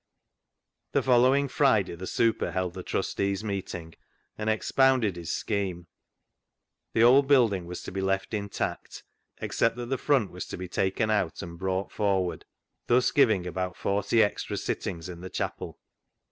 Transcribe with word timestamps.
The 0.93 1.03
following 1.03 1.47
Friday 1.47 1.93
the" 1.93 2.07
super" 2.17 2.51
held 2.53 2.73
the 2.73 2.81
Trustees' 2.81 3.43
Meeting 3.43 3.93
and 4.35 4.49
expounded 4.49 5.15
his 5.15 5.31
scheme. 5.31 5.85
The 6.93 7.03
old 7.03 7.27
building 7.27 7.67
was 7.67 7.83
to 7.83 7.91
be 7.91 8.01
left 8.01 8.33
intact, 8.33 9.03
except 9.37 9.75
that 9.75 9.91
the 9.91 9.99
front 9.99 10.31
was 10.31 10.47
to 10.47 10.57
be 10.57 10.67
taken 10.67 11.11
out 11.11 11.43
and 11.43 11.55
brought 11.59 11.91
forward, 11.91 12.45
thus 12.87 13.11
giving 13.11 13.45
about 13.45 13.77
forty 13.77 14.23
extra 14.23 14.57
sittings 14.57 15.07
in 15.07 15.21
the 15.21 15.29
chapel. 15.29 15.77